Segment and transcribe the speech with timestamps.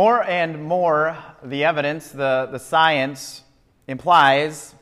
[0.00, 3.42] More and more, the evidence, the, the science
[3.86, 4.74] implies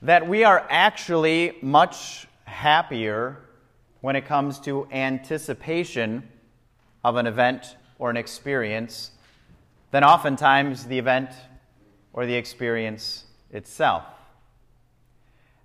[0.00, 3.36] that we are actually much happier
[4.00, 6.26] when it comes to anticipation
[7.04, 9.10] of an event or an experience
[9.90, 11.28] than oftentimes the event
[12.14, 14.04] or the experience itself.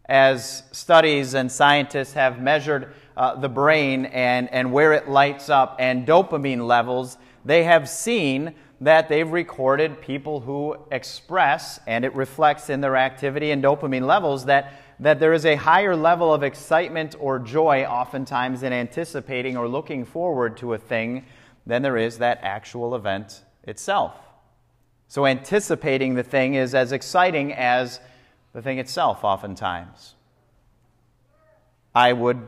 [0.04, 5.78] As studies and scientists have measured uh, the brain and, and where it lights up
[5.80, 12.70] and dopamine levels, they have seen that they've recorded people who express, and it reflects
[12.70, 17.16] in their activity and dopamine levels, that, that there is a higher level of excitement
[17.20, 21.26] or joy oftentimes in anticipating or looking forward to a thing
[21.66, 24.16] than there is that actual event itself.
[25.08, 28.00] So, anticipating the thing is as exciting as
[28.54, 30.16] the thing itself, oftentimes.
[31.96, 32.48] I would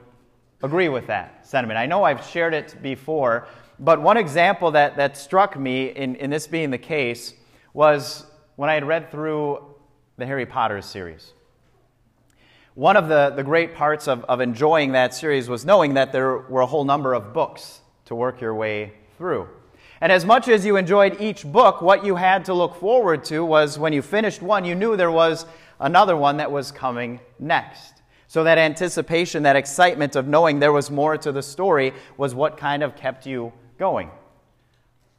[0.63, 1.77] agree with that sentiment.
[1.77, 3.47] I know I've shared it before,
[3.79, 7.33] but one example that, that struck me in, in this being the case
[7.73, 9.75] was when I had read through
[10.17, 11.33] the Harry Potter series.
[12.73, 16.37] One of the, the great parts of, of enjoying that series was knowing that there
[16.37, 19.47] were a whole number of books to work your way through.
[20.01, 23.45] And as much as you enjoyed each book, what you had to look forward to
[23.45, 25.45] was when you finished one, you knew there was
[25.79, 28.01] another one that was coming next.
[28.27, 32.57] So that anticipation, that excitement of knowing there was more to the story was what
[32.57, 34.11] kind of kept you going.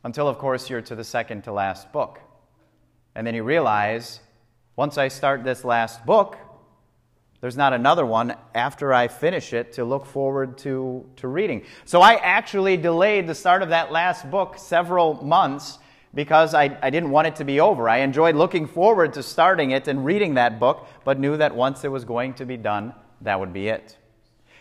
[0.05, 2.21] Until, of course, you're to the second to last book.
[3.15, 4.21] And then you realize
[4.77, 6.37] once I start this last book,
[7.41, 11.65] there's not another one after I finish it to look forward to, to reading.
[11.85, 15.79] So I actually delayed the start of that last book several months
[16.15, 17.89] because I, I didn't want it to be over.
[17.89, 21.85] I enjoyed looking forward to starting it and reading that book, but knew that once
[21.85, 23.97] it was going to be done, that would be it.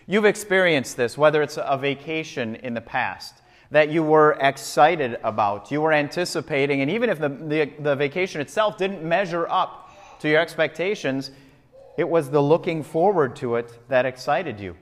[0.06, 3.42] You've experienced this, whether it's a vacation in the past
[3.76, 8.40] that you were excited about, you were anticipating, and even if the, the, the vacation
[8.40, 9.92] itself didn't measure up
[10.22, 11.30] to your expectations,
[11.98, 14.78] it was the looking forward to it that excited you.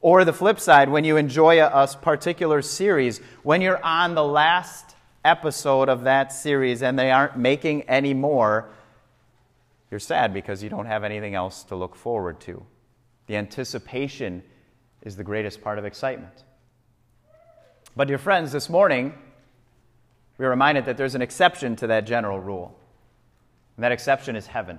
[0.00, 4.24] Or the flip side, when you enjoy a, a, particular series, when you're on the
[4.24, 8.68] last episode of that series and they aren't making any more,
[9.92, 12.66] you're sad because you don't have anything else to look forward to.
[13.28, 14.42] The anticipation
[15.02, 16.42] is the greatest part of excitement.
[17.96, 19.14] But, dear friends, this morning,
[20.38, 22.78] we are reminded that there's an exception to that general rule,
[23.76, 24.78] and that exception is heaven.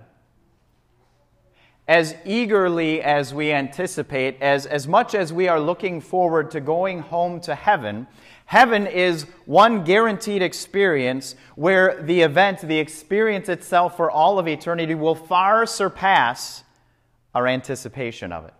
[1.88, 7.00] As eagerly as we anticipate, as, as much as we are looking forward to going
[7.00, 8.08] home to heaven,
[8.46, 14.96] heaven is one guaranteed experience where the event, the experience itself for all of eternity,
[14.96, 16.64] will far surpass
[17.36, 18.54] our anticipation of it.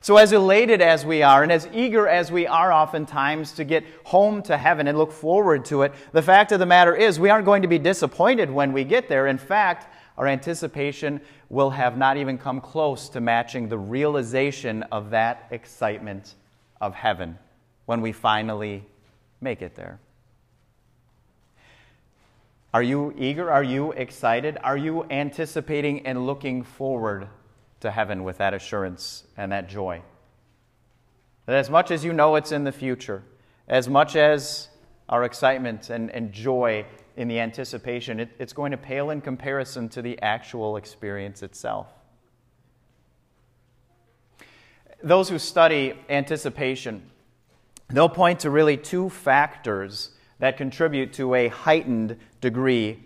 [0.00, 3.84] So, as elated as we are, and as eager as we are oftentimes to get
[4.04, 7.30] home to heaven and look forward to it, the fact of the matter is we
[7.30, 9.26] aren't going to be disappointed when we get there.
[9.26, 15.10] In fact, our anticipation will have not even come close to matching the realization of
[15.10, 16.34] that excitement
[16.80, 17.38] of heaven
[17.86, 18.84] when we finally
[19.40, 19.98] make it there.
[22.74, 23.50] Are you eager?
[23.50, 24.58] Are you excited?
[24.62, 27.28] Are you anticipating and looking forward
[27.80, 30.02] to heaven with that assurance and that joy.
[31.46, 33.22] That as much as you know it's in the future,
[33.68, 34.68] as much as
[35.08, 36.84] our excitement and, and joy
[37.16, 41.88] in the anticipation, it, it's going to pale in comparison to the actual experience itself.
[45.02, 47.10] Those who study anticipation,
[47.88, 53.02] they'll point to really two factors that contribute to a heightened degree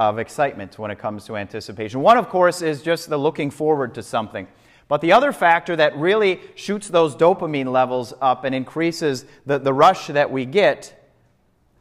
[0.00, 2.00] of excitement when it comes to anticipation.
[2.00, 4.48] One, of course, is just the looking forward to something.
[4.88, 9.74] But the other factor that really shoots those dopamine levels up and increases the, the
[9.74, 11.12] rush that we get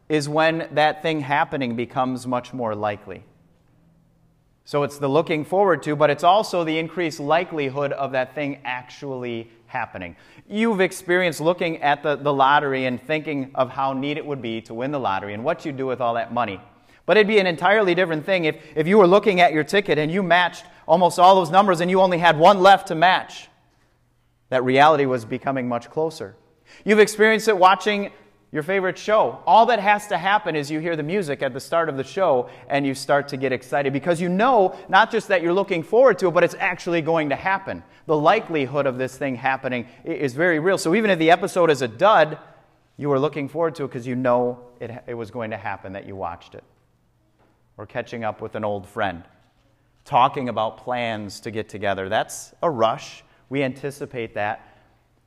[0.09, 3.24] is when that thing happening becomes much more likely.
[4.65, 8.60] So it's the looking forward to, but it's also the increased likelihood of that thing
[8.65, 10.18] actually happening.
[10.45, 14.60] You've experienced looking at the, the lottery and thinking of how neat it would be
[14.63, 16.60] to win the lottery and what you do with all that money.
[17.09, 19.97] But it'd be an entirely different thing if, if you were looking at your ticket
[19.97, 23.47] and you matched almost all those numbers and you only had one left to match.
[24.50, 26.35] That reality was becoming much closer.
[26.85, 28.11] You've experienced it watching
[28.51, 29.41] your favorite show.
[29.47, 32.03] All that has to happen is you hear the music at the start of the
[32.03, 35.81] show and you start to get excited because you know not just that you're looking
[35.81, 37.81] forward to it, but it's actually going to happen.
[38.05, 40.77] The likelihood of this thing happening is very real.
[40.77, 42.38] So even if the episode is a dud,
[42.97, 45.94] you are looking forward to it because you know it, it was going to happen,
[45.94, 46.63] that you watched it
[47.79, 49.23] or catching up with an old friend,
[50.03, 52.09] talking about plans to get together.
[52.09, 53.23] That's a rush.
[53.47, 54.75] We anticipate that.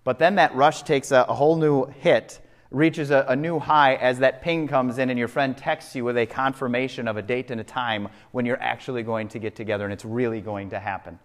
[0.04, 2.40] But then that rush takes a, a whole new hit
[2.70, 6.04] reaches a, a, new high as that ping comes in and your friend texts you
[6.04, 9.54] with a confirmation of a date and a time when you're actually going to get
[9.54, 11.18] together and it's really going to happen.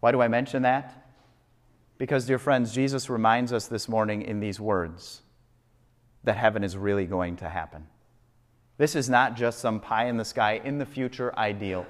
[0.00, 1.06] Why do I mention that?
[1.96, 5.22] Because, dear friends, Jesus reminds us this morning in these words
[6.24, 7.86] that heaven is really going to happen.
[8.76, 11.86] This is not just some pie in the sky, in the future ideal.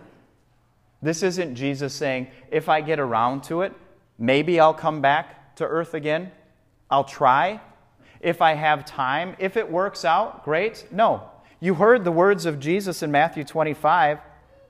[1.01, 3.73] This isn't Jesus saying, if I get around to it,
[4.19, 6.31] maybe I'll come back to earth again.
[6.91, 7.61] I'll try.
[8.21, 10.87] If I have time, if it works out, great.
[10.91, 11.31] No.
[11.61, 14.19] You heard the words of Jesus in Matthew 25,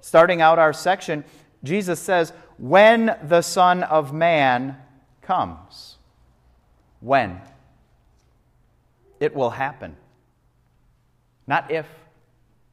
[0.01, 1.25] starting out our section.
[1.63, 4.77] Jesus says, When the Son of Man
[5.23, 5.97] comes.
[7.01, 7.41] When?
[9.21, 9.97] It will happen.
[11.47, 11.87] Not if,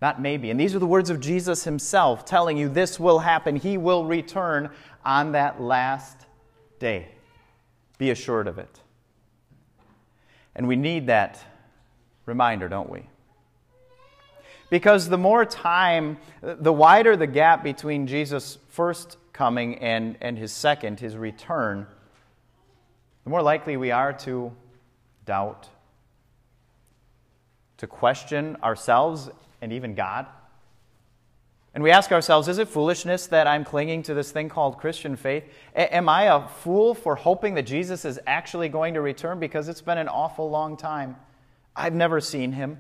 [0.02, 0.50] not maybe.
[0.50, 3.56] And these are the words of Jesus himself telling you this will happen.
[3.56, 4.72] He will return
[5.06, 6.26] on that last
[6.80, 7.10] day.
[8.00, 8.80] Be assured of it.
[10.56, 11.44] And we need that
[12.26, 13.08] reminder, don't we?
[14.72, 20.52] Because the more time, the wider the gap between Jesus' first coming and, and his
[20.52, 21.86] second, his return,
[23.24, 24.52] the more likely we are to
[25.26, 25.68] doubt,
[27.78, 29.30] to question ourselves
[29.62, 30.28] and even God.
[31.74, 35.16] And we ask ourselves, is it foolishness that I'm clinging to this thing called Christian
[35.16, 35.46] faith?
[35.74, 39.70] A- am I a fool for hoping that Jesus is actually going to return because
[39.70, 41.16] it's been an awful long time?
[41.74, 42.80] I've never seen him.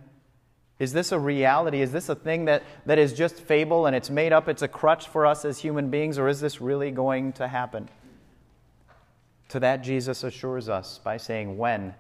[0.77, 1.81] Is this a reality?
[1.81, 4.49] Is this a thing that, that is just fable and it's made up?
[4.49, 7.87] It's a crutch for us as human beings, or is this really going to happen?
[9.49, 11.93] To that, Jesus assures us by saying, when?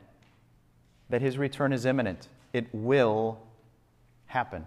[1.09, 2.27] That his return is imminent.
[2.53, 3.39] It will
[4.31, 4.65] happen.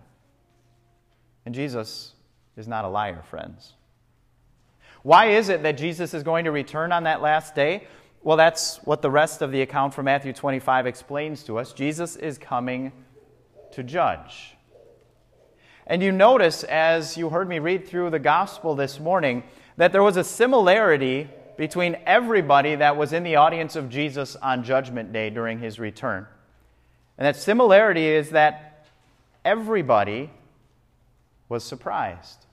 [1.46, 2.12] And Jesus
[2.56, 3.72] is not a liar, friends.
[5.02, 7.87] Why is it that Jesus is going to return on that last day?
[8.22, 11.72] Well, that's what the rest of the account from Matthew 25 explains to us.
[11.72, 12.93] Jesus is coming
[13.72, 14.56] to judge.
[15.87, 19.43] And you notice, as you heard me read through the gospel this morning,
[19.76, 21.28] that there was a similarity
[21.58, 26.26] between everybody that was in the audience of Jesus on Judgment Day during his return.
[27.19, 28.74] And that similarity is that
[29.44, 30.31] everybody
[31.49, 32.46] was surprised.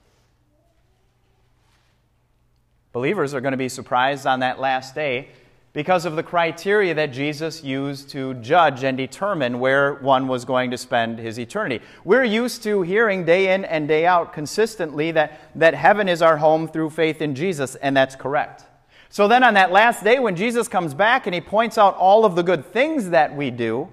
[2.92, 5.28] Believers are going to be surprised on that last day
[5.72, 10.70] because of the criteria that Jesus used to judge and determine where one was going
[10.70, 11.82] to spend his eternity.
[12.04, 16.36] We're used to hearing day in and day out consistently that, that heaven is our
[16.36, 18.64] home through faith in Jesus, and that's correct.
[19.08, 22.24] So then, on that last day, when Jesus comes back and he points out all
[22.24, 23.88] of the good things that we do,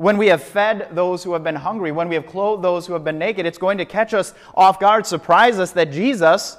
[0.00, 2.94] when we have fed those who have been hungry, when we have clothed those who
[2.94, 6.56] have been naked, it's going to catch us off guard, surprise us that Jesus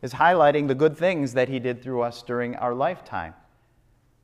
[0.00, 3.34] is highlighting the good things that he did through us during our lifetime.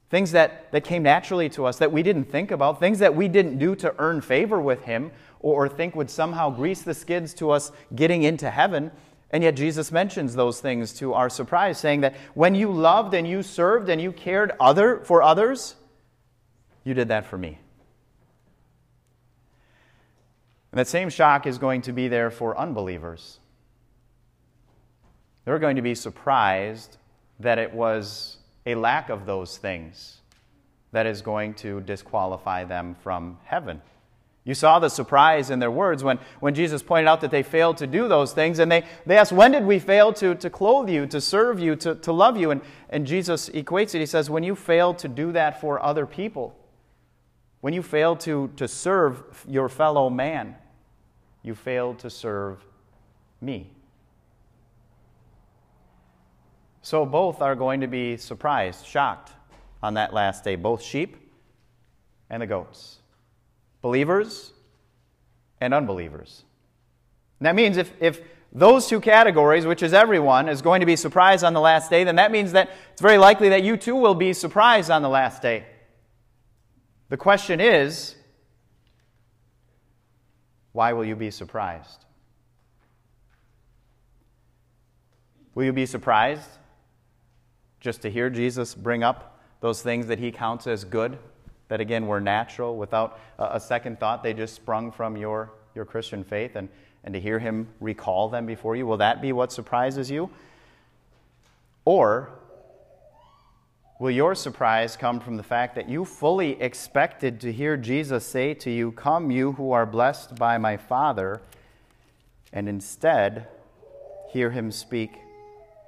[0.09, 3.27] Things that, that came naturally to us that we didn't think about, things that we
[3.27, 5.11] didn't do to earn favor with him
[5.41, 8.93] or, or think would somehow grease the skids to us getting into heaven.
[9.33, 13.27] And yet Jesus mentions those things to our surprise, saying that when you loved and
[13.27, 15.75] you served and you cared other for others,
[16.85, 17.59] you did that for me.
[20.73, 23.39] And that same shock is going to be there for unbelievers.
[25.45, 26.97] They're going to be surprised
[27.41, 30.19] that it was a lack of those things
[30.93, 33.83] that is going to disqualify them from heaven.
[34.45, 37.77] You saw the surprise in their words when, when Jesus pointed out that they failed
[37.77, 38.59] to do those things.
[38.59, 41.77] And they, they asked, When did we fail to, to clothe you, to serve you,
[41.77, 42.51] to, to love you?
[42.51, 44.01] And, and Jesus equates it.
[44.01, 46.57] He says, When you failed to do that for other people,
[47.63, 50.57] when you fail to, to serve your fellow man,
[51.45, 52.59] you fail to serve
[53.41, 53.71] me.
[56.83, 59.31] So both are going to be surprised, shocked
[59.81, 61.17] on that last day, both sheep
[62.29, 62.99] and the goats,
[63.81, 64.53] believers
[65.61, 66.43] and unbelievers.
[67.39, 70.97] And that means if, if those two categories, which is everyone, is going to be
[70.97, 73.95] surprised on the last day, then that means that it's very likely that you too
[73.95, 75.67] will be surprised on the last day.
[77.13, 78.15] The question is
[80.73, 82.07] why will you be surprised?
[85.55, 86.49] Will you be surprised
[87.81, 91.19] just to hear Jesus bring up those things that he counts as good,
[91.69, 94.23] that again were natural, without a second thought?
[94.23, 96.71] They just sprung from your, your Christian faith, and,
[97.05, 98.87] and to hear him recall them before you?
[98.87, 100.31] Will that be what surprises you?
[101.85, 102.31] Or
[104.03, 108.53] Will your surprise come from the fact that you fully expected to hear Jesus say
[108.55, 111.41] to you, Come, you who are blessed by my Father,
[112.53, 113.47] and instead
[114.33, 115.13] hear him speak,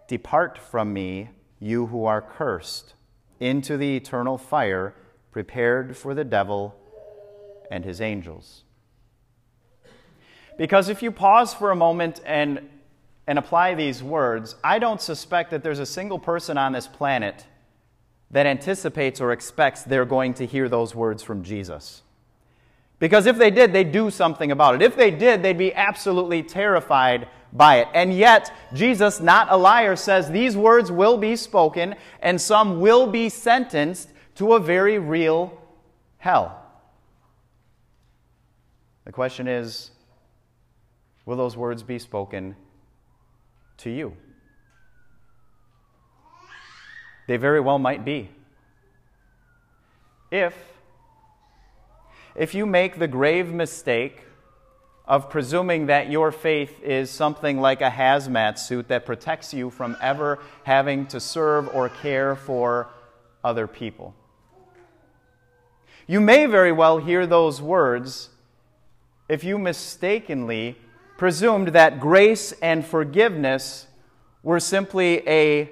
[0.06, 2.94] Depart from me, you who are cursed,
[3.40, 4.94] into the eternal fire
[5.32, 6.76] prepared for the devil
[7.68, 8.62] and his angels.
[10.56, 12.60] Because if you pause for a moment and,
[13.26, 17.44] and apply these words, I don't suspect that there's a single person on this planet
[18.30, 22.02] that anticipates or expects they're going to hear those words from Jesus.
[22.98, 24.82] Because if they did, they'd do something about it.
[24.82, 27.88] If they did, they'd be absolutely terrified by it.
[27.94, 33.06] And yet, Jesus, not a liar, says these words will be spoken and some will
[33.06, 35.60] be sentenced to a very real
[36.18, 36.60] hell.
[39.04, 39.90] The question is
[41.26, 42.56] will those words be spoken
[43.78, 44.16] to you?
[47.26, 48.30] They very well might be.
[50.30, 50.54] If,
[52.34, 54.20] if you make the grave mistake
[55.06, 59.96] of presuming that your faith is something like a hazmat suit that protects you from
[60.00, 62.88] ever having to serve or care for
[63.42, 64.14] other people.
[66.06, 68.30] You may very well hear those words
[69.28, 70.76] if you mistakenly
[71.16, 73.86] presumed that grace and forgiveness
[74.42, 75.70] were simply a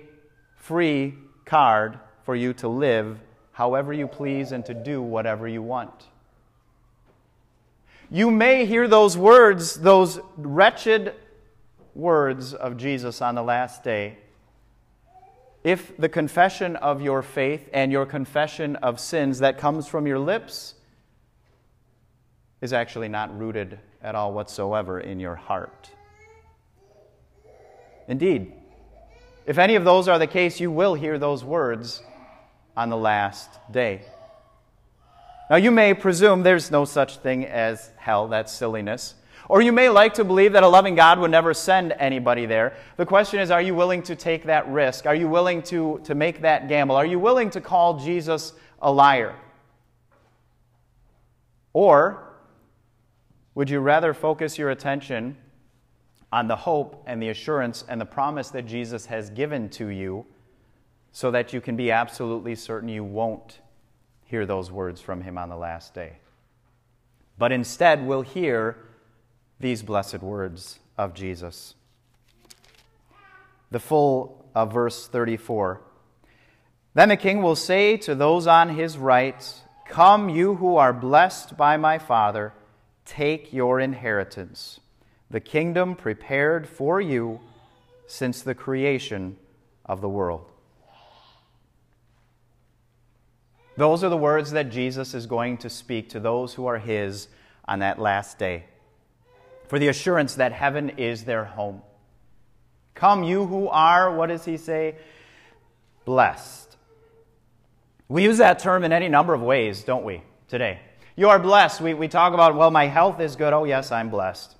[0.56, 3.18] free card for you to live
[3.52, 6.08] however you please and to do whatever you want.
[8.10, 11.14] You may hear those words, those wretched
[11.94, 14.18] words of Jesus on the last day,
[15.64, 20.18] if the confession of your faith and your confession of sins that comes from your
[20.18, 20.74] lips
[22.60, 25.90] is actually not rooted at all whatsoever in your heart.
[28.08, 28.52] Indeed,
[29.46, 32.02] if any of those are the case, you will hear those words
[32.76, 34.02] on the last day.
[35.50, 39.14] Now, you may presume there's no such thing as hell, that's silliness.
[39.48, 42.76] Or you may like to believe that a loving God would never send anybody there.
[42.96, 45.04] The question is are you willing to take that risk?
[45.04, 46.96] Are you willing to, to make that gamble?
[46.96, 49.34] Are you willing to call Jesus a liar?
[51.72, 52.32] Or
[53.54, 55.36] would you rather focus your attention
[56.32, 60.26] on the hope and the assurance and the promise that Jesus has given to you
[61.12, 63.60] so that you can be absolutely certain you won't
[64.24, 66.14] hear those words from him on the last day?
[67.38, 68.76] But instead, we'll hear
[69.60, 71.74] these blessed words of Jesus.
[73.70, 75.82] The full of verse 34.
[76.94, 79.54] Then the king will say to those on his right,
[79.86, 82.52] Come, you who are blessed by my Father
[83.04, 84.80] Take your inheritance,
[85.32, 87.40] the kingdom prepared for you
[88.06, 89.36] since the creation
[89.86, 90.44] of the world.
[93.78, 97.28] Those are the words that Jesus is going to speak to those who are His
[97.64, 98.66] on that last day,
[99.68, 101.80] for the assurance that heaven is their home.
[102.94, 104.96] Come, you who are, what does He say?
[106.04, 106.76] Blessed.
[108.08, 110.80] We use that term in any number of ways, don't we, today?
[111.16, 111.80] You are blessed.
[111.80, 113.54] We, we talk about, well, my health is good.
[113.54, 114.56] Oh, yes, I'm blessed.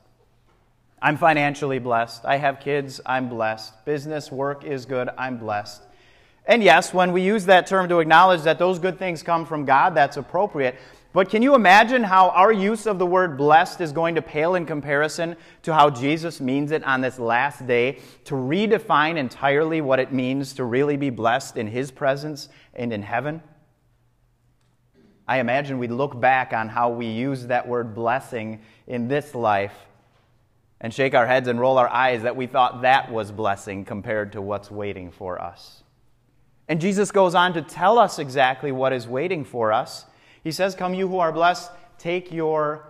[1.03, 2.25] I'm financially blessed.
[2.25, 3.01] I have kids.
[3.05, 3.85] I'm blessed.
[3.85, 5.11] Business work is good.
[5.19, 5.83] I'm blessed.
[6.47, 9.65] And yes, when we use that term to acknowledge that those good things come from
[9.65, 10.77] God, that's appropriate.
[11.13, 14.55] But can you imagine how our use of the word blessed is going to pale
[14.55, 19.99] in comparison to how Jesus means it on this last day to redefine entirely what
[19.99, 23.43] it means to really be blessed in His presence and in heaven?
[25.27, 29.75] I imagine we'd look back on how we use that word blessing in this life
[30.83, 34.33] and shake our heads and roll our eyes that we thought that was blessing compared
[34.33, 35.85] to what's waiting for us.
[36.69, 40.05] And Jesus goes on to tell us exactly what is waiting for us.
[40.43, 42.85] He says, Come, you who are blessed, take your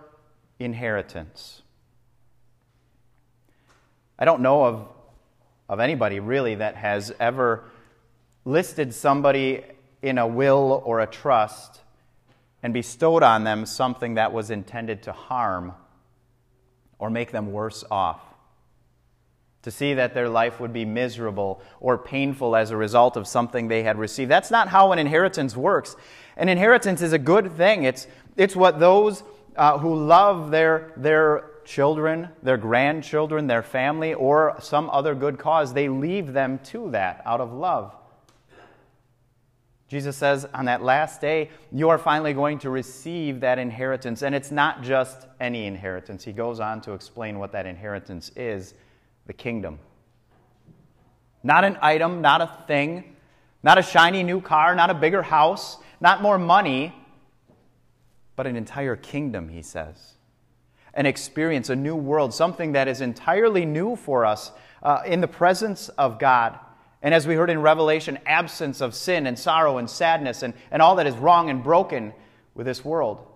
[0.59, 1.61] inheritance.
[4.17, 4.87] I don't know of,
[5.69, 7.65] of anybody really that has ever
[8.43, 9.61] listed somebody
[10.01, 11.81] in a will or a trust
[12.63, 15.73] and bestowed on them something that was intended to harm
[17.03, 18.21] or make them worse off.
[19.63, 23.67] To see that their life would be miserable or painful as a result of something
[23.67, 24.31] they had received.
[24.31, 25.97] That's not how an inheritance works.
[26.37, 27.83] An inheritance is a good thing.
[27.83, 28.07] It's,
[28.37, 29.21] it's what those
[29.57, 35.73] uh, who love their, their children, their grandchildren, their family, or some other good cause,
[35.73, 37.93] they leave them to that out of love.
[39.93, 44.23] Jesus says on that last day, you are finally going to receive that inheritance.
[44.23, 46.23] And it's not just any inheritance.
[46.23, 48.73] He goes on to explain what that inheritance is
[49.27, 49.77] the kingdom.
[51.43, 53.15] Not an item, not a thing,
[53.61, 56.95] not a shiny new car, not a bigger house, not more money,
[58.35, 60.15] but an entire kingdom, he says.
[60.95, 65.27] An experience, a new world, something that is entirely new for us uh, in the
[65.27, 66.57] presence of God
[67.03, 70.81] And as we heard in Revelation, absence of sin and sorrow and sadness and, and
[70.81, 72.13] all that is wrong and broken
[72.55, 73.27] with this world.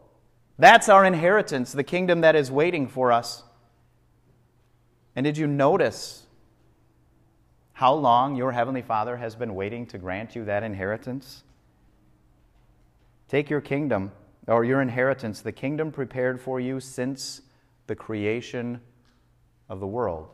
[0.58, 3.44] That's our inheritance, the kingdom that is waiting for us.
[5.18, 6.24] And did you notice
[7.74, 11.44] how long your Heavenly Father has been waiting to grant you that inheritance?
[13.28, 14.14] Take your kingdom,
[14.48, 17.42] or your inheritance, the kingdom prepared for you since
[17.88, 18.80] the creation
[19.68, 20.30] of the world.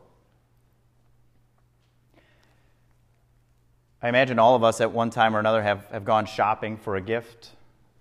[4.04, 6.98] I imagine all of us at one time or another have, have gone shopping for
[6.98, 7.52] a gift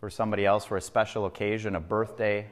[0.01, 2.45] for somebody else for a special occasion, a birthday,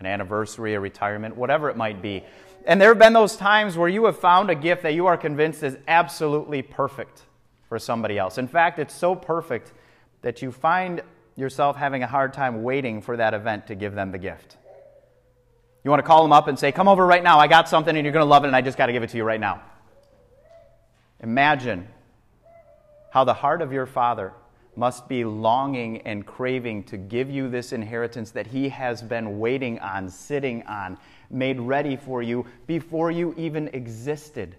[0.00, 2.24] an anniversary, a retirement, whatever it might be.
[2.66, 5.16] And there have been those times where you have found a gift that you are
[5.16, 7.22] convinced is absolutely perfect
[7.68, 8.36] for somebody else.
[8.36, 9.72] In fact, it's so perfect
[10.22, 11.00] that you find
[11.36, 14.56] yourself having a hard time waiting for that event to give them the gift.
[15.84, 17.38] You want to call them up and say, Come over right now.
[17.38, 19.04] I got something and you're going to love it and I just got to give
[19.04, 19.62] it to you right now.
[21.20, 21.86] Imagine
[23.10, 24.32] how the heart of your Father
[24.76, 29.78] must be longing and craving to give you this inheritance that He has been waiting
[29.80, 30.96] on, sitting on,
[31.30, 34.54] made ready for you before you even existed.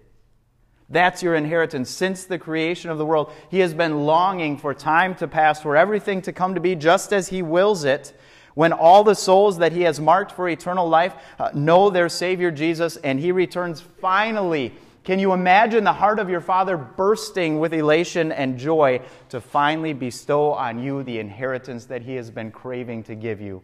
[0.89, 1.89] That's your inheritance.
[1.89, 5.77] Since the creation of the world, He has been longing for time to pass, for
[5.77, 8.13] everything to come to be just as He wills it.
[8.55, 12.51] When all the souls that He has marked for eternal life uh, know their Savior
[12.51, 14.73] Jesus and He returns finally
[15.09, 19.91] can you imagine the heart of your Father bursting with elation and joy to finally
[19.91, 23.63] bestow on you the inheritance that He has been craving to give you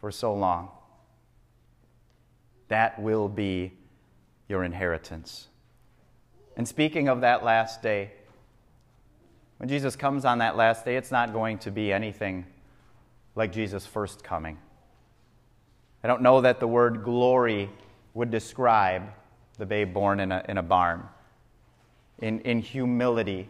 [0.00, 0.70] for so long?
[2.66, 3.74] That will be
[4.48, 5.46] your inheritance.
[6.56, 8.10] And speaking of that last day,
[9.58, 12.44] when Jesus comes on that last day, it's not going to be anything
[13.36, 14.58] like Jesus' first coming.
[16.02, 17.70] I don't know that the word glory
[18.14, 19.04] would describe
[19.62, 21.04] the babe born in a, in a barn,
[22.18, 23.48] in, in humility.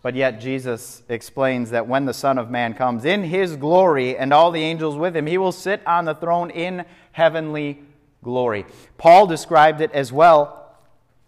[0.00, 4.32] But yet, Jesus explains that when the Son of Man comes in his glory and
[4.32, 7.82] all the angels with him, he will sit on the throne in heavenly
[8.24, 8.64] glory.
[8.96, 10.74] Paul described it as well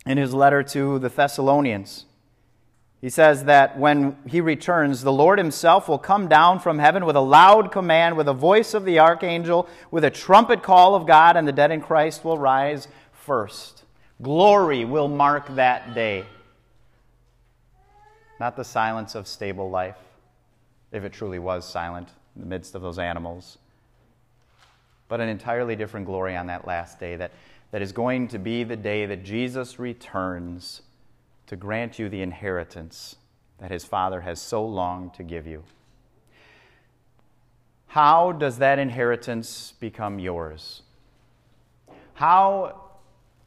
[0.06, 2.06] in his letter to the Thessalonians.
[3.02, 7.16] He says that when he returns, the Lord himself will come down from heaven with
[7.16, 11.36] a loud command, with a voice of the archangel, with a trumpet call of God,
[11.36, 12.88] and the dead in Christ will rise
[13.28, 13.84] first.
[14.22, 16.24] Glory will mark that day.
[18.40, 19.98] Not the silence of stable life,
[20.92, 23.58] if it truly was silent in the midst of those animals,
[25.08, 27.32] but an entirely different glory on that last day that,
[27.70, 30.80] that is going to be the day that Jesus returns
[31.48, 33.16] to grant you the inheritance
[33.58, 35.64] that his Father has so longed to give you.
[37.88, 40.80] How does that inheritance become yours?
[42.14, 42.87] How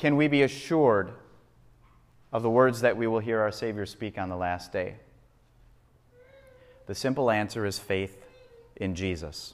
[0.01, 1.11] can we be assured
[2.33, 4.95] of the words that we will hear our Savior speak on the last day?
[6.87, 8.17] The simple answer is faith
[8.75, 9.53] in Jesus.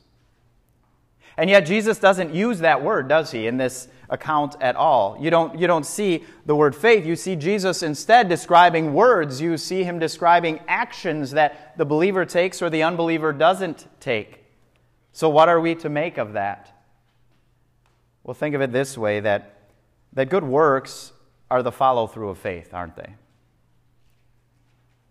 [1.36, 5.18] And yet, Jesus doesn't use that word, does he, in this account at all?
[5.20, 7.06] You don't, you don't see the word faith.
[7.06, 9.42] You see Jesus instead describing words.
[9.42, 14.46] You see him describing actions that the believer takes or the unbeliever doesn't take.
[15.12, 16.72] So, what are we to make of that?
[18.24, 19.57] Well, think of it this way that
[20.14, 21.12] that good works
[21.50, 23.14] are the follow through of faith, aren't they?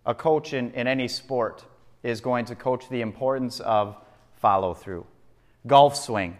[0.05, 1.65] A coach in, in any sport
[2.03, 3.97] is going to coach the importance of
[4.35, 5.05] follow through.
[5.65, 6.37] Golf swing,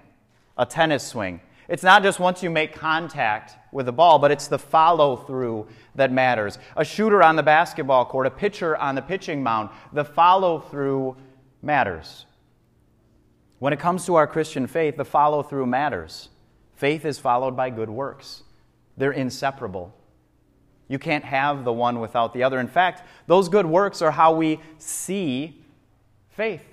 [0.58, 1.42] a tennis swing.
[1.68, 5.68] It's not just once you make contact with the ball, but it's the follow through
[5.96, 6.60] that matters.
[6.78, 11.18] A shooter on the basketball court, a pitcher on the pitching mound, the follow through
[11.62, 12.26] matters.
[13.60, 16.30] When it comes to our Christian faith, the follow through matters.
[16.76, 18.44] Faith is followed by good works.
[18.98, 19.94] They're inseparable.
[20.88, 22.60] You can't have the one without the other.
[22.60, 25.62] In fact, those good works are how we see
[26.30, 26.64] faith.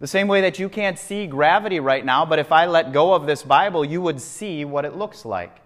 [0.00, 3.12] The same way that you can't see gravity right now, but if I let go
[3.14, 5.56] of this Bible, you would see what it looks like.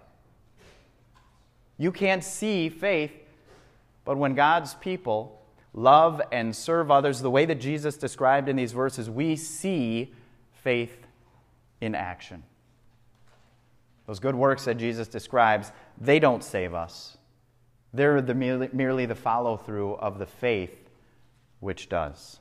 [1.77, 3.11] You can't see faith,
[4.05, 5.41] but when God's people
[5.73, 10.13] love and serve others the way that Jesus described in these verses, we see
[10.51, 11.05] faith
[11.81, 12.43] in action.
[14.13, 17.17] Those good works that Jesus describes, they don't save us.
[17.95, 20.87] They're the, merely, merely the follow through of the faith
[21.61, 22.37] which does.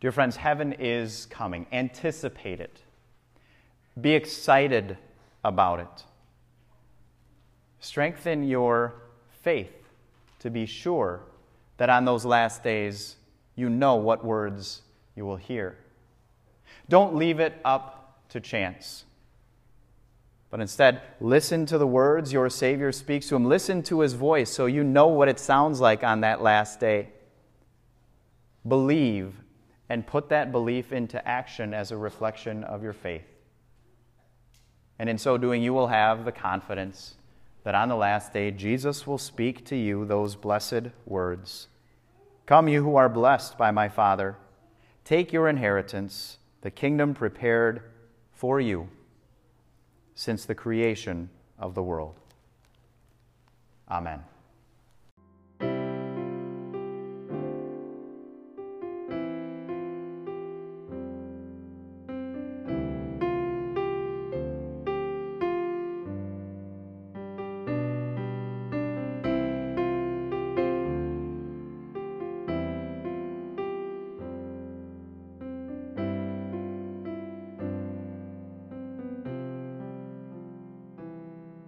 [0.00, 1.66] Dear friends, heaven is coming.
[1.70, 2.80] Anticipate it.
[4.00, 4.96] Be excited
[5.44, 6.04] about it.
[7.78, 8.94] Strengthen your
[9.42, 9.86] faith
[10.38, 11.20] to be sure
[11.76, 13.16] that on those last days
[13.54, 14.80] you know what words
[15.14, 15.76] you will hear.
[16.88, 19.04] Don't leave it up to chance.
[20.50, 23.44] But instead, listen to the words your Savior speaks to him.
[23.44, 27.08] Listen to his voice so you know what it sounds like on that last day.
[28.66, 29.34] Believe
[29.88, 33.26] and put that belief into action as a reflection of your faith.
[34.98, 37.14] And in so doing, you will have the confidence
[37.62, 41.68] that on the last day, Jesus will speak to you those blessed words
[42.46, 44.36] Come, you who are blessed by my Father,
[45.04, 47.82] take your inheritance, the kingdom prepared
[48.32, 48.88] for you
[50.20, 52.14] since the creation of the world.
[53.90, 54.22] Amen.